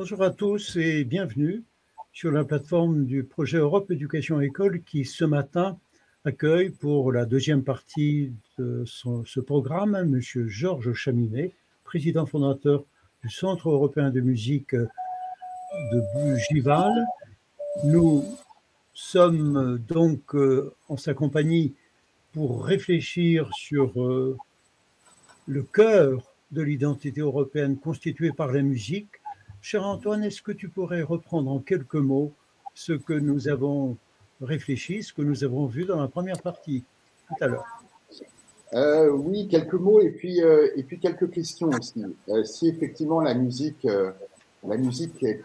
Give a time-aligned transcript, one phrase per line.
[0.00, 1.62] Bonjour à tous et bienvenue
[2.14, 5.78] sur la plateforme du projet Europe Éducation École qui ce matin
[6.24, 10.18] accueille pour la deuxième partie de ce programme M.
[10.48, 11.52] Georges Chaminet,
[11.84, 12.82] président fondateur
[13.22, 17.06] du Centre européen de musique de Bougival.
[17.84, 18.24] Nous
[18.94, 21.74] sommes donc euh, en sa compagnie
[22.32, 24.38] pour réfléchir sur euh,
[25.46, 26.22] le cœur
[26.52, 29.19] de l'identité européenne constituée par la musique
[29.62, 32.32] Cher Antoine, est-ce que tu pourrais reprendre en quelques mots
[32.74, 33.96] ce que nous avons
[34.40, 36.82] réfléchi, ce que nous avons vu dans la première partie
[37.28, 37.66] tout à l'heure?
[38.72, 42.02] Euh, Oui, quelques mots et puis, euh, et puis quelques questions aussi.
[42.28, 43.86] Euh, si effectivement la musique,
[44.66, 45.44] la musique est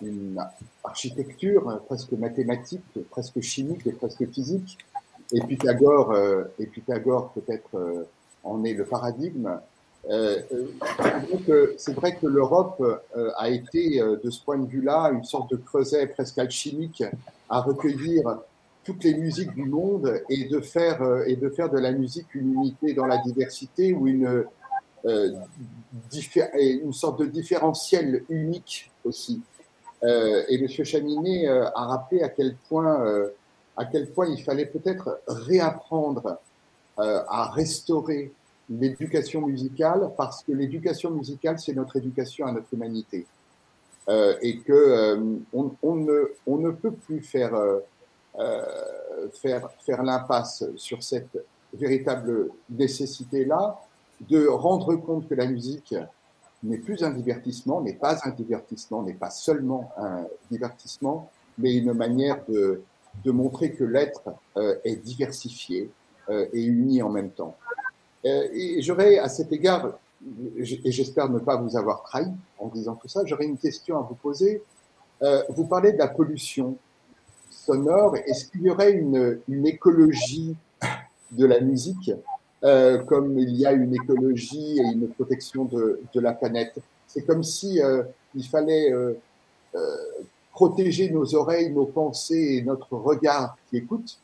[0.00, 0.42] une
[0.82, 4.78] architecture presque mathématique, presque chimique et presque physique,
[5.32, 6.16] et Pythagore,
[6.58, 8.06] et Pythagore peut-être
[8.44, 9.58] en est le paradigme,
[10.08, 15.50] c'est vrai que l'Europe euh, a été, euh, de ce point de vue-là, une sorte
[15.50, 17.04] de creuset presque alchimique
[17.48, 18.38] à recueillir
[18.84, 22.52] toutes les musiques du monde et de faire, et de, faire de la musique une
[22.54, 24.44] unité dans la diversité ou une,
[25.04, 29.40] une sorte de différentiel unique aussi.
[30.02, 30.66] et M.
[30.66, 33.06] Chaminet a rappelé à quel point,
[33.76, 36.38] à quel point il fallait peut-être réapprendre
[36.96, 38.32] à restaurer
[38.70, 43.26] l'éducation musicale parce que l'éducation musicale, c'est notre éducation à notre humanité.
[44.08, 47.78] Euh, et que euh, on, on, ne, on ne peut plus faire, euh,
[48.38, 51.38] euh faire, faire l'impasse sur cette
[51.72, 53.80] véritable nécessité-là
[54.28, 55.94] de rendre compte que la musique
[56.64, 61.92] n'est plus un divertissement, n'est pas un divertissement, n'est pas seulement un divertissement, mais une
[61.92, 62.82] manière de,
[63.24, 64.22] de montrer que l'être
[64.56, 65.90] euh, est diversifié
[66.52, 67.56] et uni en même temps.
[68.24, 69.98] Euh, et j'aurais à cet égard,
[70.56, 72.26] et j'espère ne pas vous avoir trahi
[72.58, 74.62] en disant tout ça, j'aurais une question à vous poser.
[75.22, 76.76] Euh, vous parlez de la pollution
[77.50, 78.16] sonore.
[78.16, 80.56] Est-ce qu'il y aurait une, écologie
[81.32, 82.12] de la musique
[82.64, 86.78] euh, comme il y a une écologie et une protection de, la planète?
[87.06, 87.80] C'est comme si
[88.34, 88.92] il fallait
[90.52, 94.18] protéger nos oreilles, nos pensées et notre regard qui écoute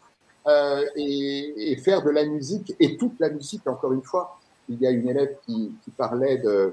[0.47, 4.39] euh, et, faire de la musique, et toute la musique, encore une fois.
[4.69, 6.71] Il y a une élève qui, parlait euh,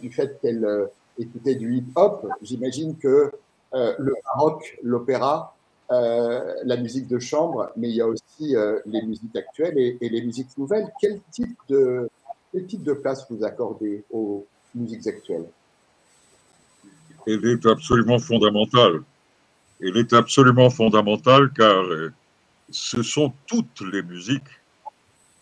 [0.00, 0.86] du fait qu'elle euh,
[1.18, 2.26] écoutait du hip-hop.
[2.42, 3.30] J'imagine que
[3.72, 5.54] le baroque, l'opéra,
[5.90, 8.54] la musique de chambre, mais il y a aussi
[8.86, 10.90] les musiques actuelles et, et, les musiques nouvelles.
[10.98, 12.08] Quel type, de,
[12.52, 15.44] quel type de place vous accordez aux musiques actuelles?
[17.26, 19.02] Elle est absolument fondamentale.
[19.82, 21.84] Elle est absolument fondamentale car
[22.70, 24.42] ce sont toutes les musiques.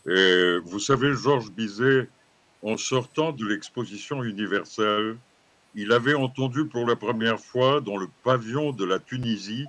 [0.06, 2.08] Et vous savez, Georges Bizet,
[2.62, 5.16] en sortant de l'exposition universelle,
[5.74, 9.66] il avait entendu pour la première fois dans le pavillon de la Tunisie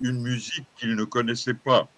[0.00, 1.88] une musique qu'il ne connaissait pas.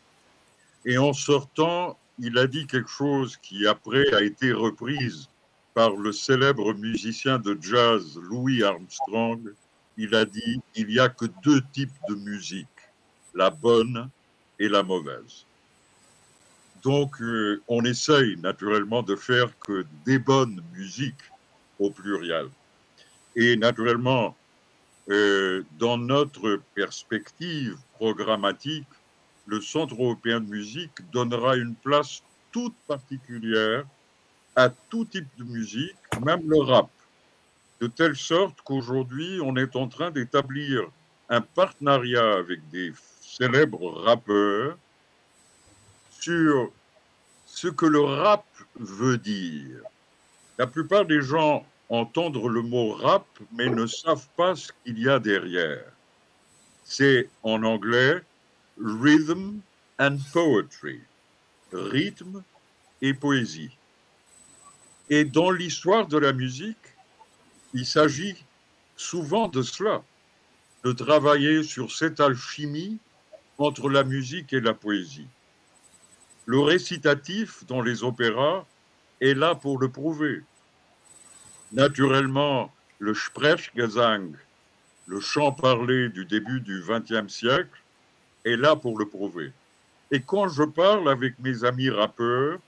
[0.84, 5.28] Et en sortant, il a dit quelque chose qui après a été reprise
[5.72, 9.52] par le célèbre musicien de jazz Louis Armstrong.
[9.96, 12.68] Il a dit, il n'y a que deux types de musique,
[13.34, 14.08] la bonne
[14.58, 15.44] et la mauvaise.
[16.82, 21.14] Donc, euh, on essaye naturellement de faire que des bonnes musiques
[21.78, 22.48] au pluriel.
[23.36, 24.36] Et naturellement,
[25.10, 28.86] euh, dans notre perspective programmatique,
[29.46, 32.22] le Centre européen de musique donnera une place
[32.52, 33.84] toute particulière
[34.56, 36.88] à tout type de musique, même le rap,
[37.80, 40.82] de telle sorte qu'aujourd'hui, on est en train d'établir
[41.28, 42.92] un partenariat avec des
[43.36, 44.78] célèbre rappeur
[46.20, 46.70] sur
[47.46, 48.44] ce que le rap
[48.76, 49.80] veut dire.
[50.56, 55.08] La plupart des gens entendent le mot rap, mais ne savent pas ce qu'il y
[55.08, 55.84] a derrière.
[56.84, 58.22] C'est en anglais
[58.80, 59.60] rhythm
[59.98, 61.00] and poetry,
[61.72, 62.42] rythme
[63.02, 63.76] et poésie.
[65.10, 66.76] Et dans l'histoire de la musique,
[67.72, 68.36] il s'agit
[68.96, 70.04] souvent de cela,
[70.84, 73.00] de travailler sur cette alchimie
[73.58, 75.28] entre la musique et la poésie.
[76.46, 78.66] Le récitatif dans les opéras
[79.20, 80.42] est là pour le prouver.
[81.72, 84.32] Naturellement, le Sprechgesang,
[85.06, 87.82] le chant parlé du début du XXe siècle,
[88.44, 89.52] est là pour le prouver.
[90.10, 92.58] Et quand je parle avec mes amis rappeurs,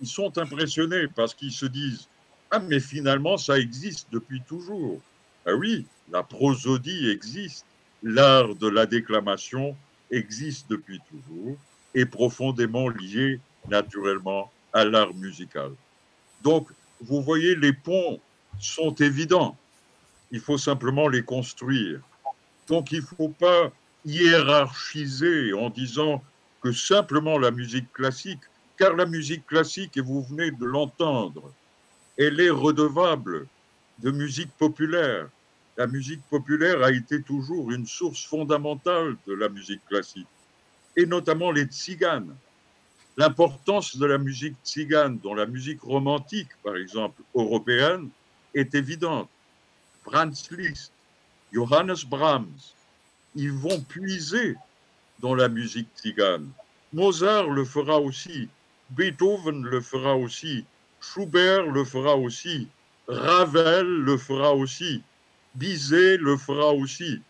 [0.00, 2.08] ils sont impressionnés parce qu'ils se disent
[2.50, 5.00] Ah, mais finalement, ça existe depuis toujours.
[5.46, 7.66] Ah oui, la prosodie existe,
[8.02, 9.76] l'art de la déclamation
[10.10, 11.56] existe depuis toujours
[11.94, 15.72] et profondément lié naturellement à l'art musical.
[16.42, 16.68] Donc,
[17.00, 18.20] vous voyez, les ponts
[18.58, 19.56] sont évidents.
[20.32, 22.00] il faut simplement les construire.
[22.66, 23.70] Donc il ne faut pas
[24.04, 26.22] hiérarchiser en disant
[26.60, 28.40] que simplement la musique classique,
[28.76, 31.52] car la musique classique, et vous venez de l'entendre,
[32.18, 33.46] elle est redevable
[34.00, 35.28] de musique populaire.
[35.76, 40.26] La musique populaire a été toujours une source fondamentale de la musique classique,
[40.96, 42.34] et notamment les tziganes.
[43.18, 48.08] L'importance de la musique tzigane dans la musique romantique, par exemple, européenne,
[48.54, 49.28] est évidente.
[50.02, 50.92] Franz Liszt,
[51.52, 52.58] Johannes Brahms,
[53.34, 54.54] ils vont puiser
[55.20, 56.50] dans la musique tzigane.
[56.92, 58.48] Mozart le fera aussi,
[58.90, 60.64] Beethoven le fera aussi,
[61.00, 62.68] Schubert le fera aussi,
[63.08, 65.02] Ravel le fera aussi,
[65.56, 67.20] Bizet le fera aussi.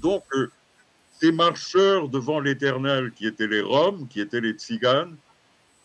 [0.00, 0.50] Donc, euh,
[1.20, 5.16] ces marcheurs devant l'éternel, qui étaient les Roms, qui étaient les Tziganes,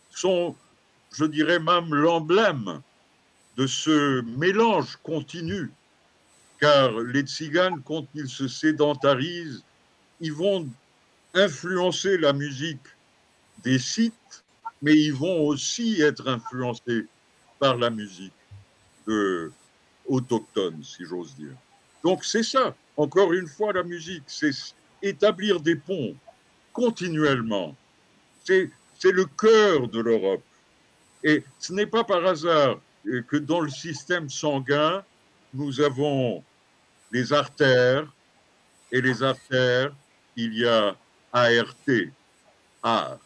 [0.09, 0.55] sont,
[1.11, 2.81] je dirais même, l'emblème
[3.55, 5.71] de ce mélange continu.
[6.59, 9.63] Car les Tziganes, quand ils se sédentarisent,
[10.19, 10.67] ils vont
[11.33, 12.87] influencer la musique
[13.63, 14.43] des sites,
[14.81, 17.05] mais ils vont aussi être influencés
[17.59, 18.33] par la musique
[20.07, 21.55] autochtone, si j'ose dire.
[22.03, 24.51] Donc c'est ça, encore une fois, la musique, c'est
[25.01, 26.15] établir des ponts
[26.73, 27.75] continuellement.
[28.43, 28.71] C'est
[29.03, 30.43] le cœur de l'Europe.
[31.23, 32.79] Et ce n'est pas par hasard
[33.27, 35.03] que dans le système sanguin,
[35.53, 36.43] nous avons
[37.11, 38.07] les artères,
[38.91, 39.93] et les artères,
[40.35, 40.95] il y a
[41.31, 41.75] ART,
[42.81, 43.19] art.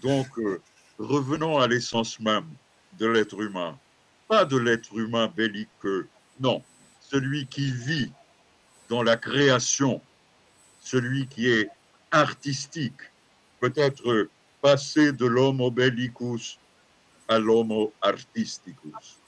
[0.00, 0.60] Donc, euh,
[0.98, 2.46] revenons à l'essence même
[2.98, 3.78] de l'être humain.
[4.28, 6.62] Pas de l'être humain belliqueux, non,
[7.10, 8.12] celui qui vit
[8.88, 10.00] dans la création,
[10.80, 11.68] celui qui est
[12.10, 13.00] artistique,
[13.60, 14.28] peut-être
[14.60, 16.58] passer de l'homo bellicus
[17.28, 19.18] à l'homo artisticus.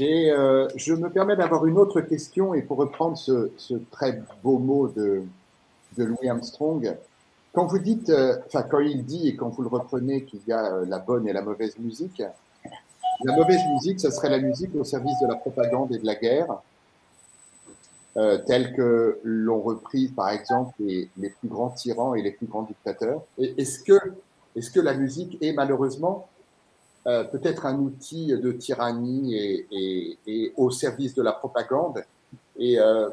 [0.00, 4.88] Euh, je me permets d'avoir une autre question et pour reprendre ce, très beau mot
[4.88, 5.22] de,
[5.96, 6.96] de Louis Armstrong,
[7.52, 10.52] quand vous dites, euh, enfin quand il dit et quand vous le reprenez qu'il y
[10.52, 12.22] a euh, la bonne et la mauvaise musique,
[13.24, 16.14] la mauvaise musique, ce serait la musique au service de la propagande et de la
[16.14, 16.62] guerre,
[18.16, 22.46] euh, telle que l'ont reprise par exemple les, les, plus grands tyrans et les plus
[22.46, 23.22] grands dictateurs.
[23.38, 23.98] Est-ce que,
[24.56, 26.28] est que la musique est malheureusement
[27.06, 32.04] euh, peut-être un outil de tyrannie et, et, et, au service de la propagande?
[32.58, 33.08] Et euh,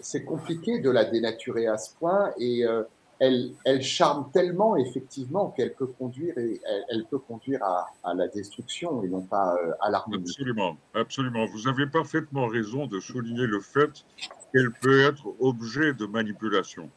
[0.00, 2.82] c'est compliqué de la dénaturer à ce point et euh,
[3.20, 8.28] elle, elle, charme tellement effectivement qu'elle peut conduire et elle, peut conduire à, à, la
[8.28, 10.22] destruction et non pas euh, à l'harmonie.
[10.22, 11.46] Absolument, absolument.
[11.46, 14.04] Vous avez parfaitement raison de souligner le fait
[14.52, 16.88] qu'elle peut être objet de manipulation.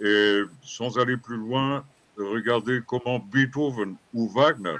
[0.00, 1.84] Et sans aller plus loin,
[2.18, 4.76] regardez comment Beethoven ou Wagner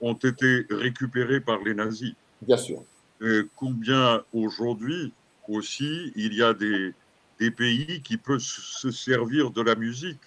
[0.00, 2.14] ont été récupérés par les nazis.
[2.42, 2.82] Bien sûr.
[3.20, 5.12] Et combien aujourd'hui
[5.48, 6.94] aussi il y a des,
[7.38, 10.20] des pays qui peuvent se servir de la musique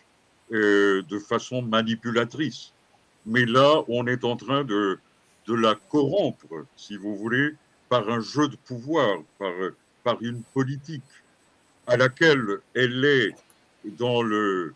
[0.52, 2.74] euh, de façon manipulatrice.
[3.26, 5.00] Mais là, on est en train de,
[5.48, 7.56] de la corrompre, si vous voulez,
[7.90, 9.52] par un jeu de pouvoir, par,
[10.04, 11.04] par une politique
[11.88, 13.36] à laquelle elle est
[13.98, 14.74] dans, le,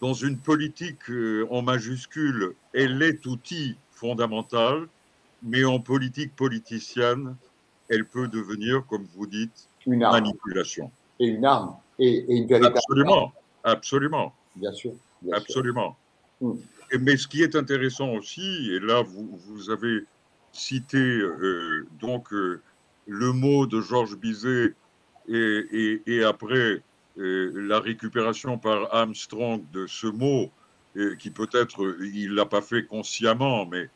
[0.00, 4.88] dans une politique euh, en majuscule, elle est outil fondamental,
[5.42, 7.36] mais en politique politicienne,
[7.88, 10.90] elle peut devenir, comme vous dites, une manipulation.
[11.20, 11.76] Et une arme.
[11.98, 13.32] Et, une véritable Absolument,
[13.64, 14.32] absolument.
[14.56, 14.92] Bien sûr.
[15.32, 15.96] absolument.
[16.40, 16.54] Hmm.
[16.92, 20.04] Et, mais ce qui est intéressant aussi, et là vous, vous avez
[20.52, 22.60] cité euh, donc euh,
[23.06, 24.74] le mot de Georges Bizet
[25.28, 26.82] et, et, et après
[27.18, 30.50] euh, la récupération par Armstrong de ce mot,
[31.20, 33.88] qui peut-être il l'a pas fait consciemment, mais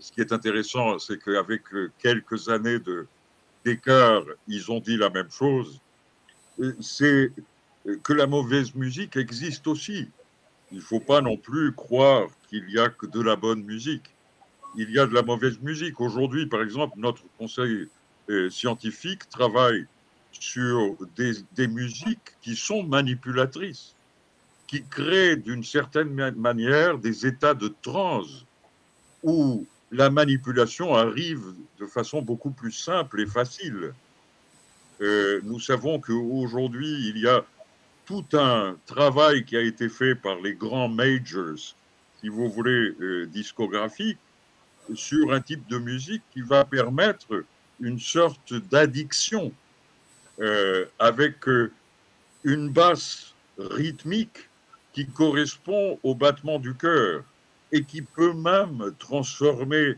[0.00, 1.62] ce qui est intéressant, c'est qu'avec
[2.00, 3.06] quelques années de,
[3.64, 5.80] d'écart, ils ont dit la même chose,
[6.80, 7.32] c'est
[8.02, 10.08] que la mauvaise musique existe aussi.
[10.70, 14.14] Il ne faut pas non plus croire qu'il n'y a que de la bonne musique.
[14.76, 16.00] Il y a de la mauvaise musique.
[16.00, 17.88] Aujourd'hui, par exemple, notre conseil
[18.28, 19.86] euh, scientifique travaille
[20.32, 23.94] sur des, musiques qui sont manipulatrices,
[24.66, 28.44] qui créent d'une certaine manière des états de transe
[29.22, 33.92] où la manipulation arrive de façon beaucoup plus simple et facile.
[35.00, 37.44] Euh, nous savons qu'aujourd'hui, il y a
[38.04, 41.74] tout un travail qui a été fait par les grands majors,
[42.20, 44.18] si vous voulez, euh, discographiques,
[44.94, 47.44] sur un type de musique qui va permettre
[47.80, 49.52] une sorte d'addiction
[50.40, 51.46] euh, avec
[52.44, 54.48] une basse rythmique
[54.92, 57.22] qui correspond au battement du cœur
[57.72, 59.94] et qui peut même transformer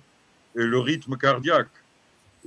[0.54, 1.68] le rythme cardiaque.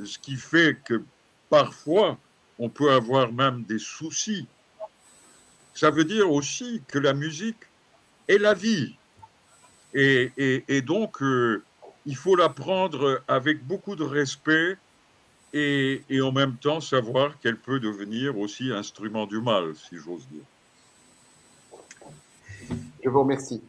[0.04, 1.04] ce qui fait que
[1.50, 2.18] parfois,
[2.60, 4.48] on peut avoir même des soucis.
[5.74, 7.64] Ça veut dire aussi que la musique
[8.28, 8.96] est la vie.
[9.94, 11.64] Et, donc, euh,
[12.06, 14.78] il faut la prendre avec beaucoup de respect
[15.54, 20.42] et en même temps savoir qu'elle peut devenir aussi instrument du mal, si j'ose dire.
[23.04, 23.62] Je vous remercie.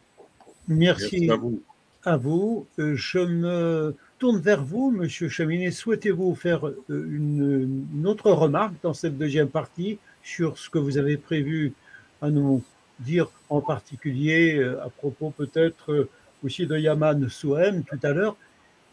[0.67, 1.61] Merci, à vous.
[2.03, 2.67] À vous.
[2.79, 5.71] Euh, je me tourne vers vous, Monsieur Chaminet.
[5.71, 10.97] Souhaitez-vous faire euh, une, une, autre remarque dans cette deuxième partie sur ce que vous
[10.97, 11.73] avez prévu
[12.21, 12.63] à nous
[12.99, 16.07] dire en particulier euh, à propos peut-être
[16.43, 18.37] aussi de Yaman Souhem tout à l'heure?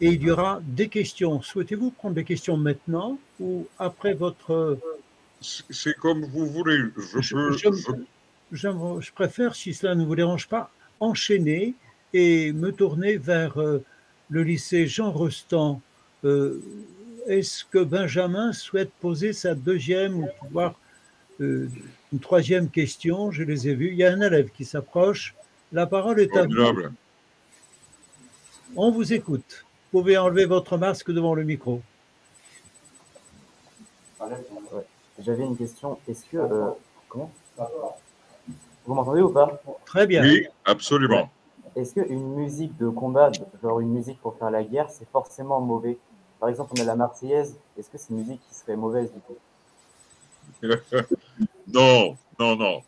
[0.01, 1.41] Et il y aura des questions.
[1.41, 4.77] Souhaitez-vous prendre des questions maintenant ou après votre...
[5.41, 6.79] C'est comme vous voulez.
[7.19, 10.71] Je, peux, je, préfère, si cela ne vous dérange pas,
[11.03, 11.75] enchaîner
[12.13, 13.83] et me tourner vers euh,
[14.29, 15.81] le lycée Jean Rostand.
[16.23, 16.61] Euh,
[17.27, 20.79] est-ce que Benjamin souhaite poser sa deuxième ou voire
[21.41, 21.69] euh,
[22.11, 23.31] une troisième question?
[23.31, 23.89] Je les ai vus.
[23.91, 25.35] Il y a un élève qui s'approche.
[25.71, 26.89] La parole est à vous.
[28.75, 29.65] On vous écoute.
[29.91, 31.81] Vous pouvez enlever votre masque devant le micro.
[35.19, 35.99] J'avais une question.
[36.07, 36.37] Est-ce que.
[37.09, 37.31] comment?
[38.85, 39.61] Vous m'entendez ou pas?
[39.85, 40.23] Très bien.
[40.23, 41.29] Oui, absolument.
[41.75, 45.97] Est-ce qu'une musique de combat, genre une musique pour faire la guerre, c'est forcément mauvais?
[46.39, 47.57] Par exemple, on a la Marseillaise.
[47.77, 49.37] Est-ce que c'est une musique qui serait mauvaise du coup?
[51.73, 52.81] Non, non, non.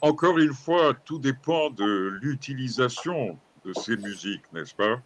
[0.00, 5.00] Encore une fois, tout dépend de l'utilisation de ces musiques, n'est-ce pas?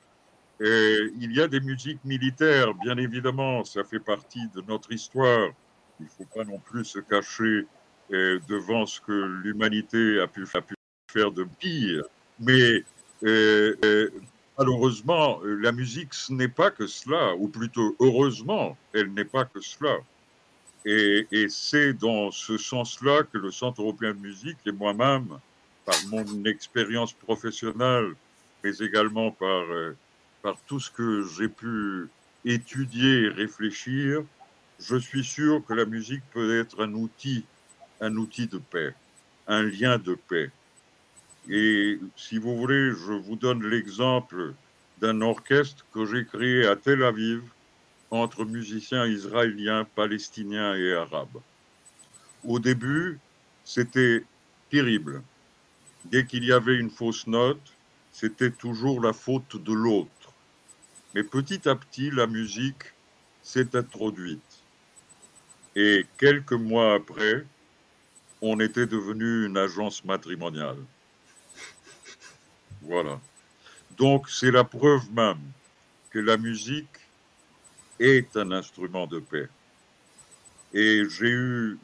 [0.60, 5.48] Et Il y a des musiques militaires, bien évidemment, ça fait partie de notre histoire.
[5.98, 7.66] Il ne faut pas non plus se cacher
[8.10, 10.46] devant ce que l'humanité a pu,
[11.10, 12.04] faire de pire.
[12.40, 12.84] Mais
[14.58, 19.60] malheureusement, la musique, ce n'est pas que cela, ou plutôt heureusement, elle n'est pas que
[19.60, 19.96] cela.
[20.86, 25.38] Et, c'est dans ce sens-là que le Centre européen de musique et moi-même,
[25.86, 28.14] par mon expérience professionnelle,
[28.62, 29.64] mais également par,
[30.42, 32.08] par tout ce que j'ai pu
[32.44, 34.22] étudier et réfléchir,
[34.78, 37.44] je suis sûr que la musique peut être un outil
[38.04, 38.94] un outil de paix,
[39.46, 40.50] un lien de paix.
[41.48, 44.52] Et si vous voulez, je vous donne l'exemple
[45.00, 47.42] d'un orchestre que j'ai créé à Tel Aviv
[48.10, 51.40] entre musiciens israéliens, palestiniens et arabes.
[52.44, 53.18] Au début,
[53.64, 54.24] c'était
[54.70, 55.22] terrible.
[56.04, 57.72] Dès qu'il y avait une fausse note,
[58.12, 60.32] c'était toujours la faute de l'autre.
[61.14, 62.84] Mais petit à petit, la musique
[63.42, 64.62] s'est introduite.
[65.74, 67.44] Et quelques mois après,
[68.46, 70.76] on était devenu une agence matrimoniale.
[72.82, 73.18] Voilà.
[73.96, 75.40] Donc c'est la preuve même
[76.10, 76.98] que la musique
[77.98, 79.48] est un instrument de paix.
[80.74, 81.78] Et j'ai eu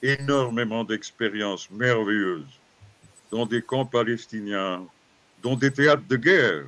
[0.00, 2.60] énormément d'expériences merveilleuses
[3.32, 4.86] dans des camps palestiniens,
[5.42, 6.66] dans des théâtres de guerre,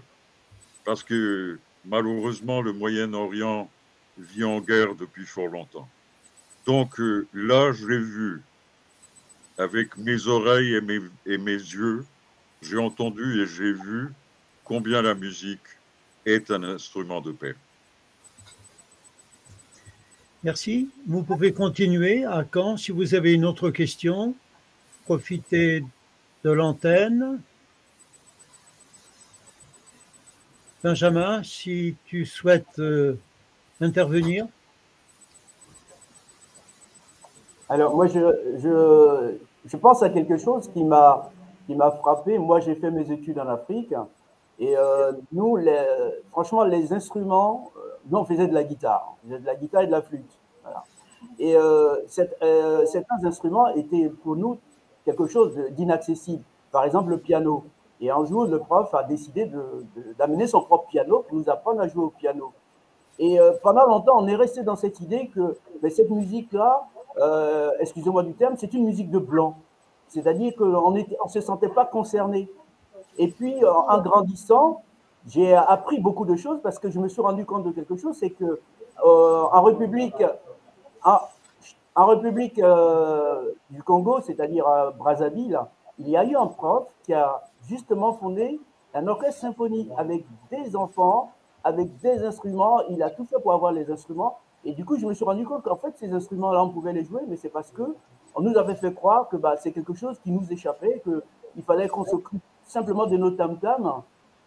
[0.85, 3.71] parce que malheureusement le Moyen-Orient
[4.19, 5.89] vit en guerre depuis fort longtemps.
[6.67, 8.43] Donc euh, là, j'ai vu
[9.59, 12.05] avec mes oreilles et mes, et mes yeux,
[12.63, 14.13] j'ai entendu et j'ai vu
[14.65, 15.61] combien la musique
[16.25, 17.55] est un instrument de paix.
[20.45, 20.89] Merci.
[21.07, 24.35] Vous pouvez continuer à quand si vous avez une autre question.
[25.05, 25.85] Profitez
[26.45, 27.41] de l'antenne.
[30.85, 33.19] Benjamin, si tu souhaites euh,
[33.81, 34.47] intervenir.
[37.69, 38.21] Alors moi, je,
[38.63, 39.39] je,
[39.69, 41.31] je pense à quelque chose qui m'a
[41.67, 42.39] qui m'a frappé.
[42.39, 43.93] Moi, j'ai fait mes études en Afrique
[44.59, 45.59] et euh, nous,
[46.31, 49.83] franchement, les instruments, euh, nous on faisait de la guitare, on faisait de la guitare
[49.83, 50.39] et de la flûte.
[51.39, 51.97] Et euh,
[52.43, 54.59] euh certains instruments étaient pour nous
[55.05, 56.43] quelque chose d'inaccessible.
[56.73, 57.65] Par exemple, le piano.
[58.01, 59.51] Et un jour, le prof a décidé
[60.19, 62.53] d'amener son propre piano pour nous apprendre à jouer au piano.
[63.19, 66.87] Et euh, pendant longtemps, on est resté dans cette idée que mais cette musique-là,
[67.21, 69.57] euh, excusez-moi du terme, c'est une musique de blanc.
[70.09, 72.49] C'est-à-dire qu'on ne on se sentait pas concerné.
[73.19, 74.83] Et puis, en grandissant,
[75.29, 78.17] j'ai appris beaucoup de choses parce que je me suis rendu compte de quelque chose,
[78.19, 78.61] c'est que
[79.05, 80.23] euh, en République,
[81.05, 85.61] en, République euh, du Congo, c'est-à-dire à Brazzaville,
[85.99, 88.61] il y a eu un prof qui a justement fondé
[88.95, 91.33] un orchestre symphonique avec des enfants,
[91.65, 92.81] avec des instruments.
[92.91, 94.39] Il a tout fait pour avoir les instruments.
[94.65, 97.05] Et du coup, je me suis rendu compte qu'en fait, ces instruments-là, on pouvait les
[97.05, 97.83] jouer, mais c'est parce que
[98.35, 101.89] on nous avait fait croire que bah, c'est quelque chose qui nous échappait, qu'il fallait
[101.89, 104.03] qu'on s'occupe simplement de nos tam-tams.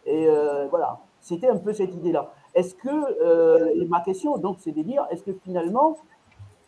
[0.06, 2.32] Et euh, voilà, c'était un peu cette idée-là.
[2.54, 5.98] est-ce que, euh, ma question, donc, c'est de dire, est-ce que finalement,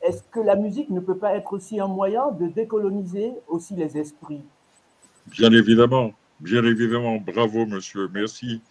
[0.01, 3.97] est-ce que la musique ne peut pas être aussi un moyen de décoloniser aussi les
[3.97, 4.43] esprits?
[5.27, 7.17] Bien évidemment, bien évidemment.
[7.17, 8.09] Bravo, monsieur.
[8.13, 8.61] Merci.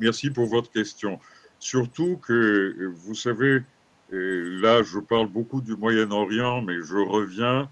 [0.00, 1.20] Merci pour votre question.
[1.58, 3.62] Surtout que, vous savez,
[4.10, 7.68] là, je parle beaucoup du Moyen-Orient, mais je reviens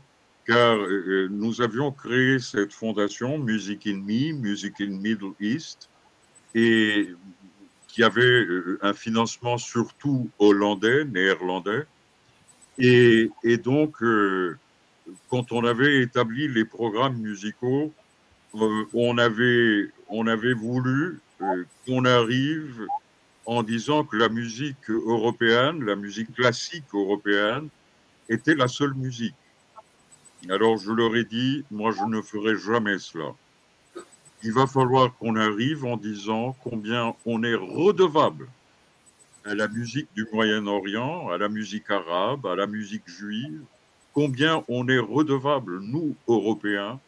[0.49, 5.91] car euh, nous avions créé cette fondation Music in Me, Music in Middle East,
[6.55, 7.11] et
[7.87, 11.85] qui avait euh, un financement surtout hollandais, néerlandais.
[12.79, 13.29] Et,
[13.63, 14.57] donc, euh,
[15.29, 17.93] quand on avait établi les programmes musicaux,
[18.95, 22.87] on, avait, on avait voulu qu'on arrive
[23.47, 27.69] en disant que la musique européenne, la musique classique européenne,
[28.29, 29.35] était la seule musique.
[30.51, 33.35] Alors je leur ai dit, moi je ne ferai jamais cela.
[34.43, 38.49] Il va falloir qu'on arrive en disant combien on est redevable
[39.45, 43.63] à la musique du Moyen-Orient, à la musique arabe, à la musique juive,
[44.13, 47.01] combien on est redevable, nous, Européens,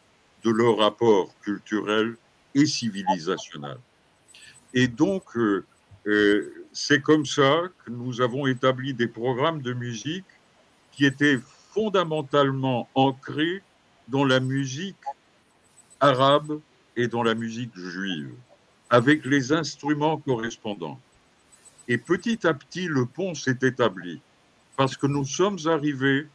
[0.43, 2.15] de leur rapport culturel
[2.55, 3.77] et civilisationnel.
[4.73, 5.65] Et donc, euh,
[6.07, 10.25] euh, c'est comme ça que nous avons établi des programmes de musique
[10.91, 11.39] qui étaient
[11.73, 13.61] fondamentalement ancré
[14.07, 14.97] dans la musique
[15.99, 16.59] arabe
[16.95, 18.31] et dans la musique juive,
[18.89, 20.99] avec les instruments correspondants.
[21.87, 24.19] Et petit à petit, le pont s'est établi,
[24.75, 26.27] parce que nous sommes arrivés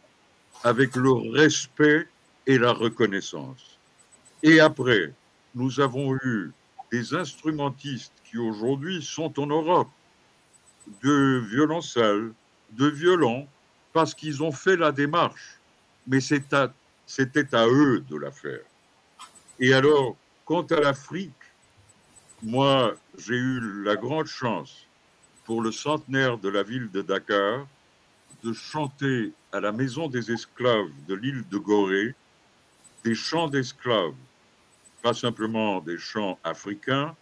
[0.64, 2.06] avec le respect
[2.46, 3.78] et la reconnaissance.
[4.42, 5.12] Et après,
[5.54, 6.52] nous avons eu
[6.92, 9.88] des instrumentistes qui aujourd'hui sont en Europe,
[11.02, 12.32] de violoncelle,
[12.72, 13.46] de violon,
[13.92, 15.58] parce qu'ils ont fait la démarche,
[16.06, 18.60] mais c'était à, eux de la faire.
[19.58, 21.32] Et alors, quant à l'Afrique,
[22.42, 24.86] moi, j'ai eu la grande chance,
[25.44, 27.66] pour le centenaire de la ville de Dakar,
[28.42, 32.14] de chanter à la maison des esclaves de l'île de Gorée
[33.04, 34.14] des chants d'esclaves,
[35.06, 37.14] pas simplement des chants africains,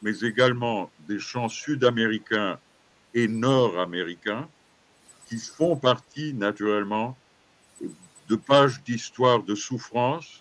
[0.00, 2.56] mais également des chants sud-américains
[3.14, 4.48] et nord-américains,
[5.26, 7.18] qui font partie naturellement
[8.28, 10.40] de pages d'histoire de souffrance,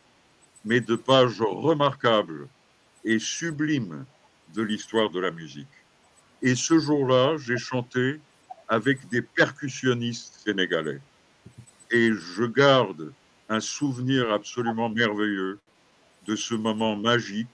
[0.64, 2.48] mais de pages remarquables
[3.04, 4.06] et sublimes
[4.54, 5.78] de l'histoire de la musique.
[6.44, 8.20] Et ce jour-là, j'ai chanté
[8.68, 11.02] avec des percussionnistes sénégalais.
[11.90, 13.12] Et je garde
[13.50, 15.60] un souvenir absolument merveilleux
[16.28, 17.48] de ce moment magique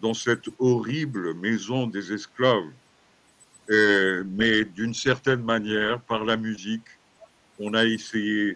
[0.00, 2.70] dans cette horrible maison des esclaves
[3.68, 6.86] mais d'une certaine manière, par la musique,
[7.58, 8.54] on a essayé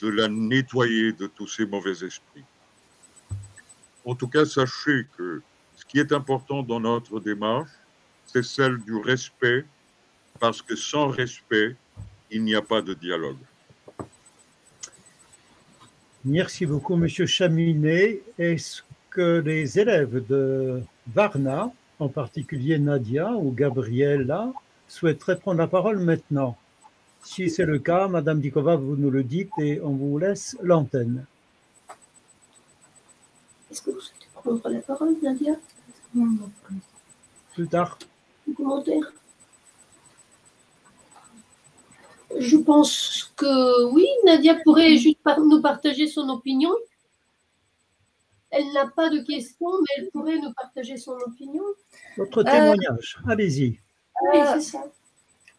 [0.00, 2.44] de la nettoyer de tous ces mauvais esprits.
[4.04, 5.42] En tout cas, sachez que
[5.76, 7.70] ce qui est important dans notre démarche,
[8.26, 9.64] c'est celle du respect,
[10.40, 11.76] parce que sans respect,
[12.30, 13.38] il n'y a pas de dialogue.
[16.24, 18.22] Merci beaucoup, Monsieur Chaminet.
[18.38, 20.82] Est-ce que les élèves de
[21.14, 24.52] Varna en particulier Nadia ou Gabriella,
[24.86, 26.56] souhaiteraient prendre la parole maintenant?
[27.22, 31.24] Si c'est le cas, Madame Dikova, vous nous le dites et on vous laisse l'antenne.
[33.70, 35.54] Est-ce que vous souhaitez prendre la parole, Nadia?
[37.54, 37.98] Plus tard.
[38.48, 39.12] Un commentaire?
[42.38, 46.74] Je pense que oui, Nadia pourrait juste nous partager son opinion.
[48.50, 51.64] Elle n'a pas de questions, mais elle pourrait nous partager son opinion.
[52.16, 53.78] Votre témoignage, allez-y.
[54.22, 54.84] Oui, c'est ça.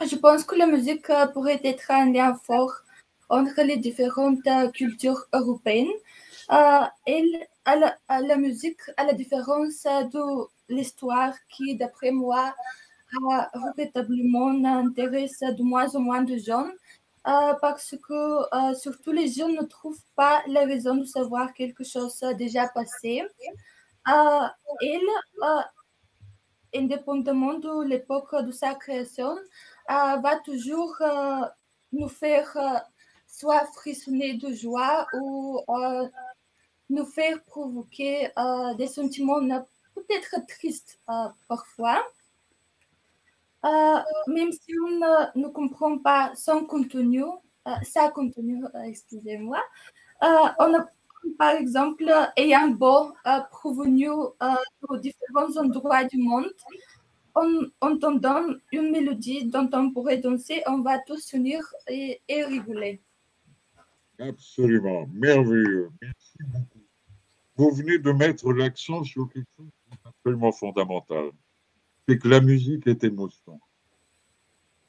[0.06, 2.74] Je pense que la musique euh, pourrait être un lien fort
[3.28, 5.88] entre les différentes euh, cultures européennes.
[6.52, 12.56] Euh, et à la, musique, à la différence de l'histoire qui, d'après moi,
[13.32, 16.68] a véritablement intéresse de moins en moins de gens,
[17.28, 21.84] euh, parce que euh, surtout les jeunes ne trouvent pas la raison de savoir quelque
[21.84, 23.24] chose déjà passé.
[24.08, 24.48] Euh,
[26.74, 29.36] indépendamment de l'époque de sa création,
[29.88, 30.96] va toujours
[31.92, 32.56] nous faire
[33.28, 35.62] soit frissonner de joie ou
[36.92, 38.30] nous faire provoquer
[38.78, 39.42] des sentiments
[39.96, 41.00] peut-être tristes
[41.48, 42.04] parfois.
[43.66, 49.62] Euh, même si on ne, comprend pas son contenu, euh, sa contenu, euh, excusez-moi,
[50.22, 50.88] on a
[51.38, 53.14] par exemple ayant beau
[53.52, 56.50] provenu aux différents endroits du monde,
[57.36, 57.48] en
[57.82, 63.02] entendant une mélodie dont on pourrait danser, on va tous s'unir et, et rigoler.
[64.18, 65.92] Absolument, merveilleux.
[66.02, 66.80] Merci beaucoup.
[67.56, 69.70] Vous venez de mettre l'accent sur quelque chose
[70.06, 71.32] absolument fondamental
[72.10, 73.60] c'est que la musique est émotion.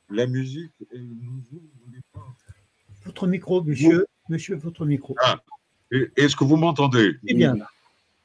[0.09, 2.41] la musique elle nous ouvre les portes.
[3.05, 4.07] Votre micro, monsieur.
[4.31, 5.15] Monsieur, votre micro.
[5.23, 5.39] Ah,
[6.17, 7.17] est-ce que vous m'entendez?
[7.27, 7.57] Eh bien,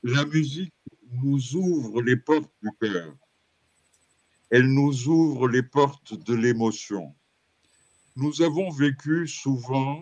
[0.03, 0.73] La musique
[1.11, 3.13] nous ouvre les portes du cœur.
[4.49, 7.13] Elle nous ouvre les portes de l'émotion.
[8.15, 10.01] Nous avons vécu souvent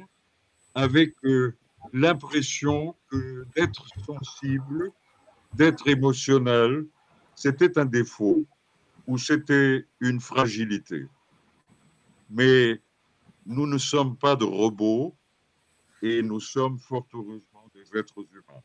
[0.76, 1.58] avec euh,
[1.94, 4.92] l'impression que d'être sensible,
[5.56, 6.86] d'être émotionnel,
[7.36, 8.46] c'était un défaut
[9.08, 11.08] ou c'était une fragilité.
[12.30, 12.82] Mais
[13.46, 15.16] nous ne sommes pas de robots
[16.02, 18.62] et nous sommes fort heureusement des êtres humains.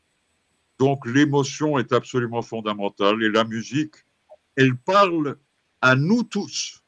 [0.77, 3.95] Donc l'émotion est absolument fondamentale et la musique,
[4.55, 5.37] elle parle
[5.81, 6.83] à nous tous,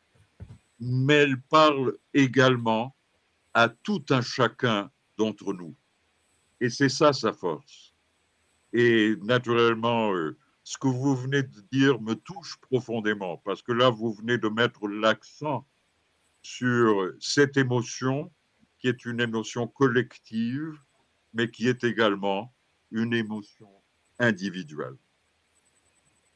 [0.79, 2.95] mais elle parle également
[3.53, 5.75] à tout un chacun d'entre nous.
[6.61, 7.93] Et c'est ça sa force.
[8.73, 13.89] Et naturellement, euh, ce que vous venez de dire me touche profondément parce que là,
[13.89, 15.65] vous venez de mettre l'accent
[16.41, 18.32] sur cette émotion
[18.80, 20.78] qui est une émotion collective,
[21.34, 22.54] mais qui est également
[22.91, 23.69] une émotion
[24.19, 24.95] individuelle.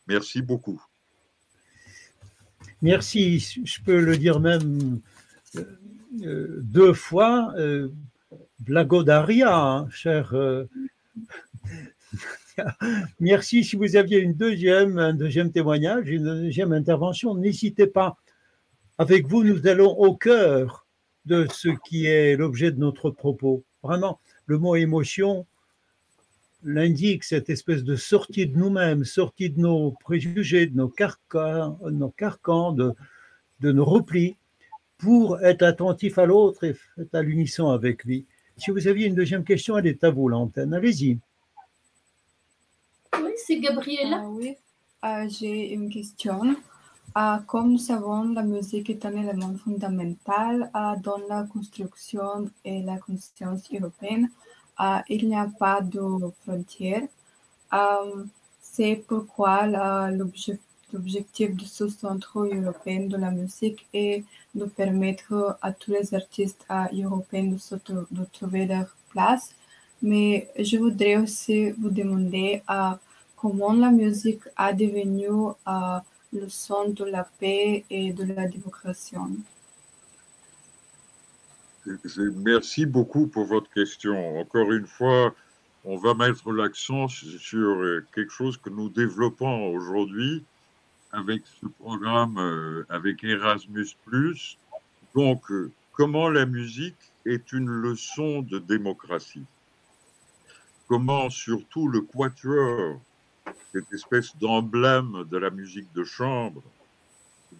[0.08, 0.82] Merci beaucoup.
[2.82, 3.40] merci.
[3.40, 5.02] Je peux le dire même
[5.56, 5.64] euh,
[6.22, 7.54] euh, deux fois.
[7.58, 7.90] Euh,
[8.60, 10.34] Blagodaria, hein, cher.
[10.34, 10.66] euh,
[13.20, 13.64] Merci.
[13.64, 18.18] Si vous aviez une deuxième, un deuxième témoignage, une deuxième intervention, n'hésitez pas.
[18.98, 20.88] Avec vous, nous allons au cœur
[21.26, 23.64] de ce qui est l'objet de notre propos.
[23.84, 25.46] Vraiment, le mot émotion
[26.64, 31.78] l'indique, cette espèce de sortie de nous-mêmes, sortie de nos préjugés, de nos carcans,
[32.74, 34.36] de nos replis,
[34.98, 38.26] pour être attentif à l'autre et être à l'unisson avec lui.
[38.58, 40.74] Si vous aviez une deuxième question, elle est à vous, l'antenne.
[40.74, 41.20] Allez-y.
[43.36, 44.24] C'est Gabriella.
[44.24, 44.56] Ah oui,
[45.04, 46.56] Euh, j'ai une question.
[47.18, 50.72] Euh, comme nous savons, la musique est un élément fondamental
[51.04, 54.30] dans la construction et la conscience européenne.
[55.10, 56.02] Il n'y a pas de
[56.44, 57.08] frontières.
[58.62, 59.68] C'est pourquoi
[60.94, 64.24] l'objectif de ce centre européen de la musique est
[64.56, 69.56] de permettre à tous les artistes européens de, de trouver leur place.
[70.02, 72.92] Mais je voudrais aussi vous demander euh,
[73.46, 75.28] comment la musique a devenu
[75.68, 76.00] euh,
[76.34, 79.18] le son de la paix et de la démocratie.
[82.38, 84.40] Merci beaucoup pour votre question.
[84.40, 85.36] Encore une fois,
[85.84, 90.44] on va mettre l'accent sur euh, quelque chose que nous développons aujourd'hui
[91.12, 93.90] avec ce programme, euh, avec Erasmus.
[95.14, 95.44] Donc,
[95.92, 99.46] comment la musique est une leçon de démocratie?
[100.88, 103.00] Comment surtout le quatuor,
[103.74, 106.62] cette espèce d'emblème de la musique de chambre,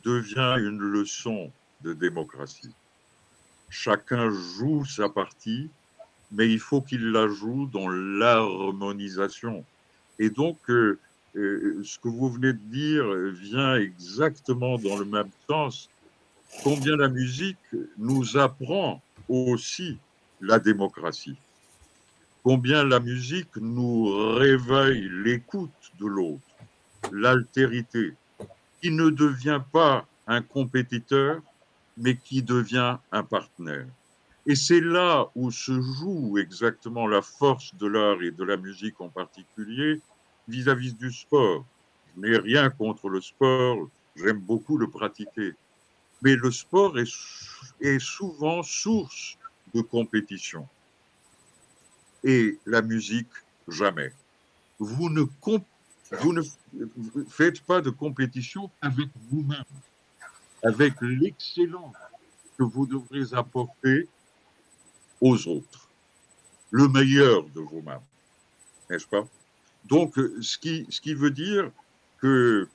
[0.04, 2.74] devient une leçon de démocratie
[3.70, 5.70] chacun joue sa partie,
[6.32, 9.64] mais il faut qu'il la joue dans l'harmonisation.
[10.20, 10.98] Et donc, euh,
[11.36, 15.90] euh, ce que vous venez de dire vient exactement dans le même sens.
[16.64, 17.58] Combien la musique
[17.98, 19.98] nous apprend aussi
[20.40, 21.36] la démocratie.
[22.46, 26.46] Combien la musique nous réveille l'écoute de l'autre,
[27.12, 28.14] l'altérité,
[28.80, 31.42] qui ne devient pas un compétiteur,
[31.98, 33.88] mais qui devient un partenaire.
[34.46, 39.02] Et c'est là où se joue exactement la force de l'art et de la musique
[39.02, 40.00] en particulier
[40.48, 41.66] vis-à-vis du sport.
[42.16, 45.56] Je n'ai rien contre le sport, j'aime beaucoup le pratiquer.
[46.22, 49.36] Mais le sport est, souvent source
[49.74, 50.68] de compétition.
[52.26, 53.30] Et la musique,
[53.70, 54.12] jamais.
[54.80, 55.24] Vous ne,
[57.30, 59.64] faites pas de compétition avec vous-même
[60.64, 61.96] avec l'excellence
[62.58, 64.10] que vous devrez apporter
[65.22, 65.90] aux autres,
[66.72, 68.02] le meilleur de vous-même,
[68.90, 69.26] n'est-ce pas?
[69.86, 71.70] Donc, ce qui, ce qui veut dire
[72.20, 72.68] que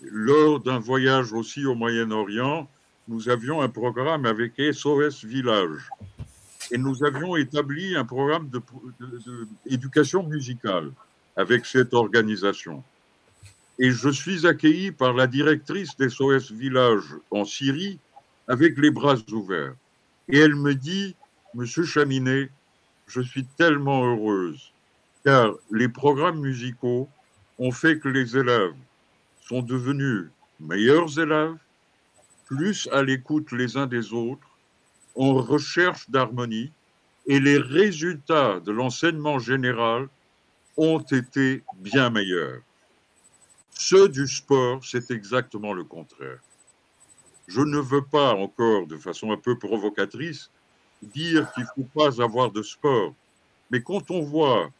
[0.00, 2.68] lors d'un voyage aussi au Moyen-Orient,
[3.08, 5.90] nous avions un programme avec SOS Village
[6.70, 8.50] et nous avions établi un programme
[9.66, 10.90] d'éducation musicale
[11.36, 12.82] avec cette organisation.
[13.78, 17.98] Et je suis accueilli par la directrice des SOS Village en Syrie
[18.46, 19.74] avec les bras ouverts.
[20.28, 21.16] Et elle me dit,
[21.54, 22.50] Monsieur Chaminet,
[23.06, 24.72] je suis tellement heureuse,
[25.24, 27.08] car les programmes musicaux
[27.58, 28.74] ont fait que les élèves
[29.46, 30.26] sont devenus
[30.60, 31.56] meilleurs élèves,
[32.46, 34.53] plus à l'écoute les uns des autres,
[35.16, 36.72] en recherche d'harmonie,
[37.26, 40.08] et les résultats de l'enseignement général
[40.76, 42.60] ont été bien meilleurs.
[43.70, 46.38] Ceux du sport, c'est exactement le contraire.
[47.46, 50.50] Je ne veux pas encore, de façon un peu provocatrice,
[51.02, 53.14] dire qu'il ne faut pas avoir de sport.
[53.70, 54.70] Mais quand on voit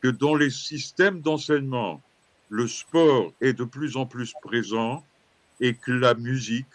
[0.00, 2.02] que dans les systèmes d'enseignement,
[2.48, 5.04] le sport est de plus en plus présent
[5.60, 6.66] et que la musique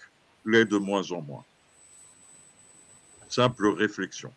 [0.46, 1.44] l'est de moins en moins.
[3.30, 4.32] Simple réflexion.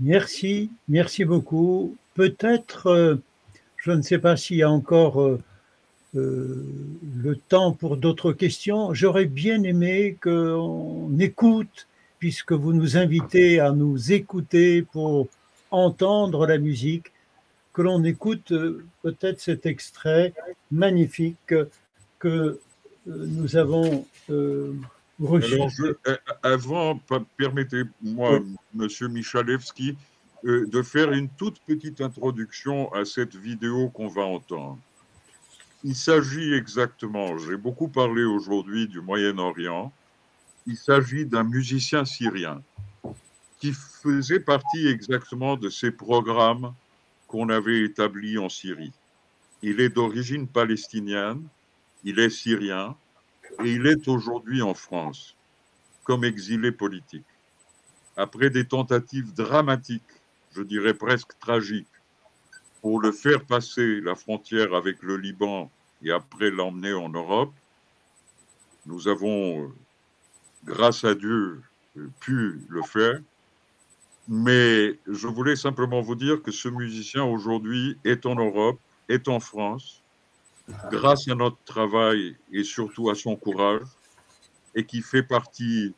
[0.00, 1.96] Merci, merci beaucoup.
[2.14, 3.16] Peut-être, euh,
[3.76, 5.40] je ne sais pas s'il y a encore euh,
[6.14, 6.64] euh,
[7.16, 8.94] le temps pour d'autres questions.
[8.94, 11.88] J'aurais bien aimé qu'on écoute,
[12.20, 15.26] puisque vous nous invitez à nous écouter pour
[15.72, 17.12] entendre la musique,
[17.72, 18.52] que l'on écoute
[19.02, 20.32] peut-être cet extrait
[20.72, 21.54] magnifique
[22.18, 22.60] que
[23.06, 24.04] nous avons
[25.20, 25.70] alors,
[26.06, 27.00] euh, avant,
[27.36, 28.40] permettez-moi,
[28.74, 29.96] Monsieur Michalewski,
[30.44, 34.78] euh, de faire une toute petite introduction à cette vidéo qu'on va entendre.
[35.82, 39.92] Il s'agit exactement, j'ai beaucoup parlé aujourd'hui du Moyen-Orient,
[40.66, 42.62] il s'agit d'un musicien syrien
[43.58, 46.74] qui faisait partie exactement de ces programmes
[47.26, 48.92] qu'on avait établis en Syrie.
[49.62, 51.42] Il est d'origine palestinienne,
[52.04, 52.96] il est syrien,
[53.64, 55.36] et il est aujourd'hui en France
[56.04, 57.26] comme exilé politique.
[58.16, 60.02] Après des tentatives dramatiques,
[60.54, 61.86] je dirais presque tragiques,
[62.80, 65.70] pour le faire passer la frontière avec le Liban
[66.02, 67.52] et après l'emmener en Europe,
[68.86, 69.72] nous avons,
[70.64, 71.60] grâce à Dieu,
[72.20, 73.20] pu le faire.
[74.28, 79.40] Mais je voulais simplement vous dire que ce musicien aujourd'hui est en Europe, est en
[79.40, 79.97] France,
[80.90, 83.86] grâce à notre travail et surtout à son courage,
[84.74, 85.94] et qui fait partie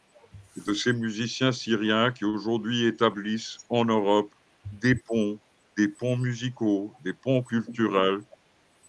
[0.56, 4.30] de ces musiciens syriens qui aujourd'hui établissent en Europe
[4.80, 5.38] des ponts,
[5.76, 8.20] des ponts musicaux, des ponts culturels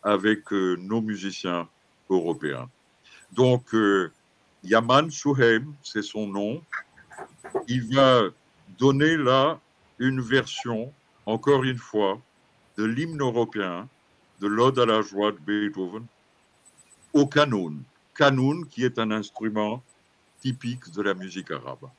[0.03, 1.67] avec euh, nos musiciens
[2.09, 2.69] européens.
[3.31, 4.11] Donc, euh,
[4.63, 6.61] Yaman Souhem, c'est son nom,
[7.67, 8.23] il va
[8.77, 9.59] donner là
[9.99, 10.91] une version,
[11.25, 12.19] encore une fois,
[12.77, 13.87] de l'hymne européen
[14.41, 16.05] de l'Ode à la joie de Beethoven
[17.13, 17.75] au canon.
[18.15, 19.83] Canon qui est un instrument
[20.41, 21.89] typique de la musique arabe.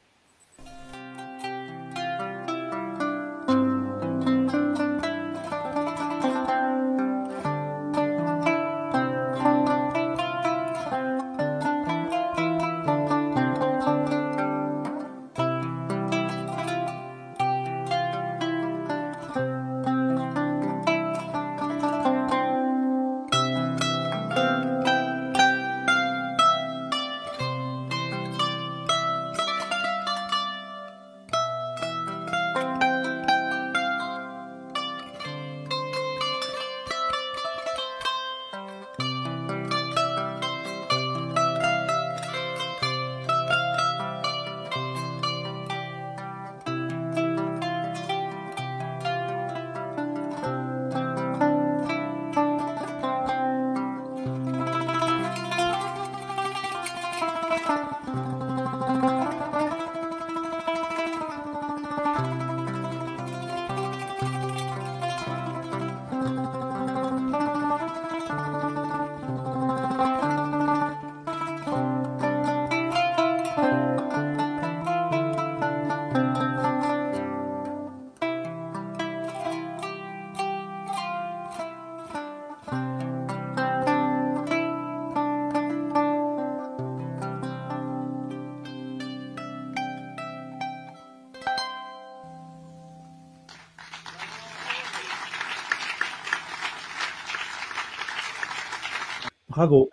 [99.52, 99.90] Bravo.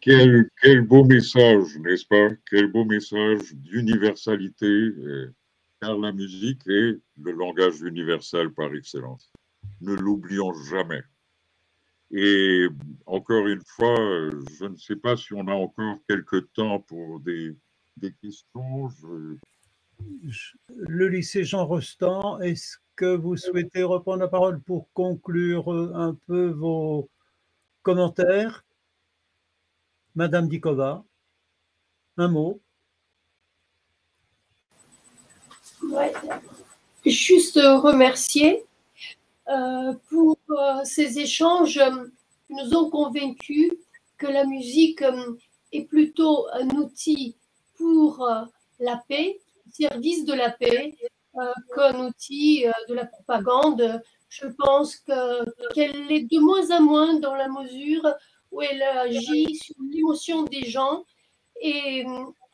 [0.00, 0.48] Quel,
[0.86, 2.34] beau message, n'est-ce pas?
[2.48, 5.34] Quel beau message d'universalité, euh,
[5.82, 9.30] car la musique est le langage universel par excellence.
[9.82, 11.02] Ne l'oublions jamais.
[12.10, 12.66] Et
[13.04, 17.54] encore une fois, je ne sais pas si on a encore quelques temps pour des,
[18.22, 18.88] questions.
[20.68, 26.46] Le lycée Jean Rostand, est-ce que vous souhaitez reprendre la parole pour conclure un peu
[26.46, 27.10] vos,
[27.86, 28.64] Commentaire
[30.16, 31.04] Madame Dikova,
[32.16, 32.60] un mot.
[37.04, 38.64] Juste remercier
[39.46, 41.80] euh, pour euh, ces échanges.
[42.48, 43.70] Qui nous ont convaincus
[44.18, 45.36] que la musique euh,
[45.70, 47.36] est plutôt un outil
[47.76, 48.28] pour
[48.80, 49.38] la paix,
[49.70, 50.92] service de la paix,
[51.72, 57.48] qu'un outil de la propagande je pense qu'elle est de moins en moins dans la
[57.48, 58.06] mesure
[58.50, 61.04] où elle agit sur l'émotion des gens
[61.60, 62.04] et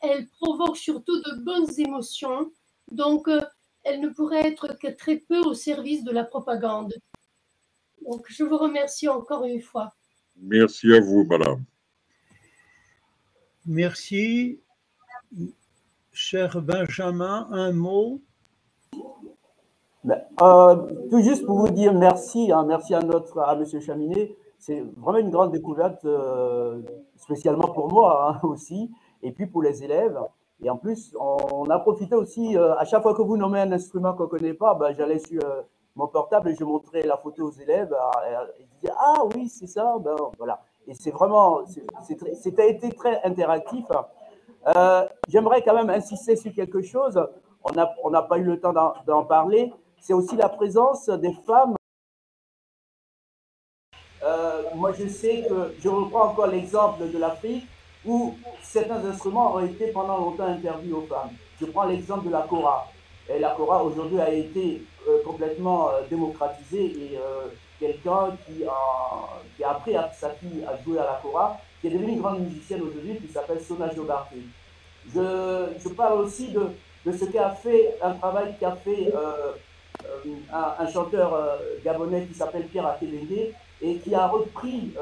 [0.01, 2.51] elle provoque surtout de bonnes émotions.
[2.91, 3.27] Donc,
[3.83, 6.93] elle ne pourrait être que très peu au service de la propagande.
[8.05, 9.93] Donc, je vous remercie encore une fois.
[10.35, 11.63] Merci à vous, madame.
[13.65, 14.59] Merci.
[16.11, 18.21] Cher Benjamin, un mot
[20.41, 20.75] euh,
[21.09, 24.35] Tout juste pour vous dire merci, hein, merci à notre à Monsieur Chaminet.
[24.59, 26.81] C'est vraiment une grande découverte, euh,
[27.17, 30.17] spécialement pour moi hein, aussi, et puis pour les élèves.
[30.61, 33.71] Et en plus, on, a profité aussi, euh, à chaque fois que vous nommez un
[33.73, 35.41] instrument qu'on ne connaît pas, ben, j'allais sur
[35.95, 37.93] mon portable et je montrais la photo aux élèves.
[38.59, 39.97] ils disaient Ah oui, c'est ça.
[39.99, 40.61] Ben, voilà.
[40.87, 41.61] Et c'est vraiment,
[42.41, 43.85] c'était été très interactif.
[44.75, 47.21] Euh, j'aimerais quand même insister sur quelque chose.
[47.63, 48.73] On n'a on pas eu le temps
[49.05, 49.73] d'en parler.
[50.05, 51.75] C'est aussi la présence des femmes.
[54.21, 57.65] Euh, moi, je sais que je reprends encore l'exemple de l'Afrique
[58.05, 61.29] où certains instruments ont été pendant longtemps interdits aux femmes.
[61.57, 62.91] Je prends l'exemple de la kora.
[63.29, 67.19] Et la kora aujourd'hui a été euh, complètement démocratisée et
[67.79, 72.41] quelqu'un qui a, appris à à jouer à la kora, qui est devenue une grande
[72.41, 74.41] musicienne aujourd'hui, qui s'appelle Sona Jobarté.
[75.15, 76.67] Je, parle aussi de,
[77.09, 79.53] ce qu'a fait, un travail qu'a fait euh,
[80.05, 84.93] euh, un, chanteur euh, gabonais qui s'appelle Pierre Akelenge et qui a repris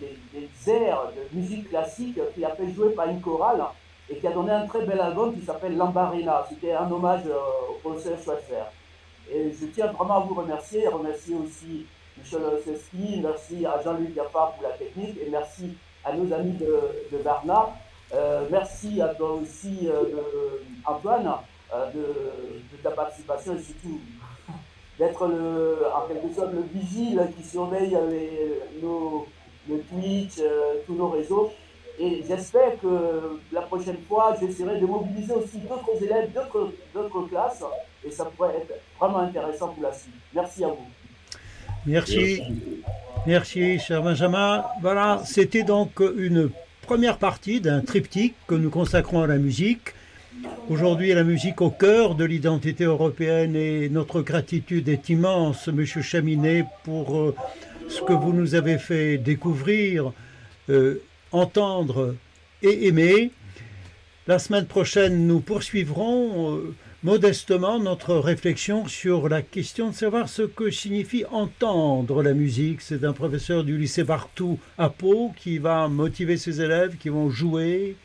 [0.00, 3.62] des, des, airs de musique classique, qui a fait jouer par une chorale
[4.08, 6.46] et qui a donné un très bel album qui s'appelle Lambarena.
[6.48, 8.64] C'était un hommage au professeur Schweitzer.
[9.30, 11.84] Et je tiens vraiment à vous remercier, remercier aussi
[12.16, 16.80] Michel Olszewski, merci à Jean-Luc Gaffard pour la technique et merci à nos amis de,
[17.12, 17.18] de.
[18.14, 21.30] Euh, merci à toi aussi, euh, Antoine,
[21.74, 24.00] euh, de, ta participation et surtout
[24.98, 29.26] d'être en quelque sorte le vigile qui surveille les, nos,
[29.68, 30.42] le Twitch,
[30.86, 31.52] tous nos réseaux.
[32.00, 36.30] Et j'espère que la prochaine fois, j'essaierai de mobiliser aussi d'autres élèves,
[36.94, 37.64] d'autres classes,
[38.04, 40.14] et ça pourrait être vraiment intéressant pour la suite.
[40.32, 40.86] Merci à vous.
[41.86, 42.42] Merci.
[43.26, 44.64] Merci, cher Benjamin.
[44.80, 46.50] Voilà, c'était donc une
[46.82, 49.92] première partie d'un triptyque que nous consacrons à la musique.
[50.68, 56.64] Aujourd'hui, la musique au cœur de l'identité européenne et notre gratitude est immense, Monsieur Chaminet,
[56.84, 57.34] pour euh,
[57.88, 60.12] ce que vous nous avez fait découvrir.
[60.70, 62.14] Euh, entendre
[62.62, 63.30] et aimer.
[64.26, 70.42] La semaine prochaine, nous poursuivrons euh, modestement notre réflexion sur la question de savoir ce
[70.42, 72.82] que signifie entendre la musique.
[72.82, 77.30] C'est un professeur du lycée Bartou à Pau qui va motiver ses élèves qui vont
[77.30, 77.96] jouer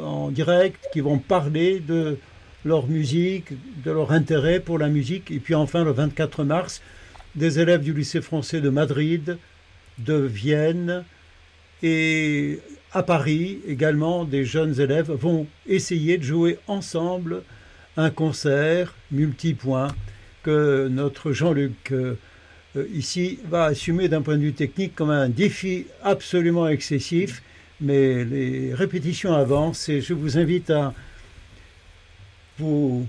[0.00, 2.18] en direct, qui vont parler de
[2.64, 3.52] leur musique,
[3.84, 5.30] de leur intérêt pour la musique.
[5.30, 6.82] Et puis enfin, le 24 mars,
[7.34, 9.38] des élèves du lycée français de Madrid,
[9.98, 11.04] de Vienne,
[11.82, 12.60] et
[12.92, 17.42] à Paris également, des jeunes élèves vont essayer de jouer ensemble
[17.96, 19.88] un concert multipoint
[20.42, 22.16] que notre Jean-Luc euh,
[22.92, 27.42] ici va assumer d'un point de vue technique comme un défi absolument excessif.
[27.80, 30.94] Mais les répétitions avancent et je vous invite à
[32.58, 33.06] vous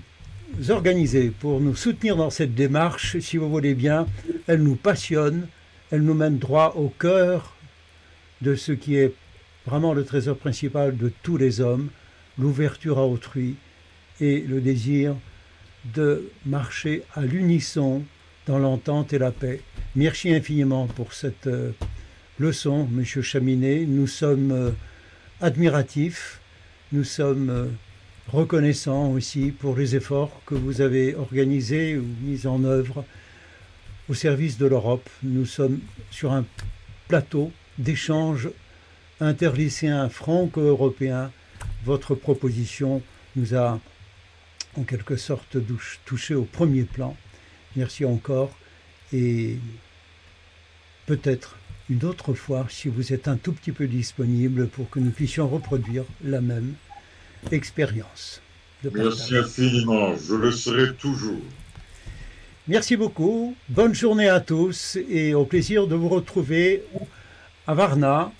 [0.68, 4.06] organiser pour nous soutenir dans cette démarche, si vous voulez bien.
[4.46, 5.48] Elle nous passionne,
[5.90, 7.56] elle nous mène droit au cœur
[8.42, 9.12] de ce qui est
[9.66, 11.88] vraiment le trésor principal de tous les hommes,
[12.38, 13.56] l'ouverture à autrui
[14.20, 15.16] et le désir
[15.94, 18.04] de marcher à l'unisson
[18.46, 19.60] dans l'entente et la paix.
[19.96, 21.48] Merci infiniment pour cette
[22.40, 23.84] euh, leçon, Monsieur Chaminet.
[23.86, 24.70] Nous sommes euh,
[25.40, 26.40] admiratifs,
[26.92, 27.66] nous sommes euh,
[28.28, 33.04] reconnaissants aussi pour les efforts que vous avez organisés ou mis en œuvre
[34.08, 35.08] au service de l'Europe.
[35.22, 36.44] Nous sommes sur un
[37.08, 38.50] plateau d'échanges
[39.20, 41.30] interlycéens franco-européens.
[41.84, 43.02] Votre proposition
[43.36, 43.80] nous a
[44.76, 45.56] en quelque sorte
[46.04, 47.16] touché au premier plan.
[47.76, 48.50] Merci encore
[49.12, 49.56] et
[51.06, 51.59] peut-être
[51.90, 55.48] une autre fois si vous êtes un tout petit peu disponible pour que nous puissions
[55.48, 56.74] reproduire la même
[57.50, 58.40] expérience.
[58.94, 61.42] Merci infiniment, je le serai toujours.
[62.68, 66.84] Merci beaucoup, bonne journée à tous et au plaisir de vous retrouver
[67.66, 68.32] à Varna,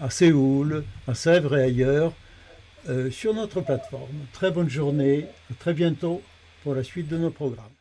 [0.00, 2.14] à Séoul, à Sèvres et ailleurs
[2.88, 4.26] euh, sur notre plateforme.
[4.32, 6.22] Très bonne journée, à très bientôt
[6.62, 7.79] pour la suite de nos programmes.